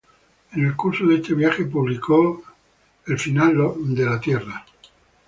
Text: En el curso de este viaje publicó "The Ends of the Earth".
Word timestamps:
En 0.53 0.65
el 0.65 0.75
curso 0.75 1.05
de 1.05 1.17
este 1.17 1.35
viaje 1.35 1.63
publicó 1.65 2.41
"The 3.05 3.13
Ends 3.21 3.59
of 3.59 3.77
the 3.93 4.01
Earth". 4.31 4.49